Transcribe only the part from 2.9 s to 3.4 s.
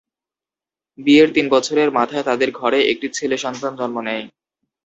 একটি ছেলে